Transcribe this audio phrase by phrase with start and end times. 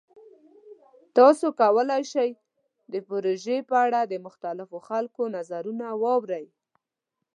[1.17, 2.29] تاسو کولی شئ
[2.93, 6.45] د پروژې په اړه د مختلفو خلکو نظرونه واورئ.